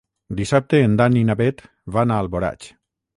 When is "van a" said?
1.97-2.17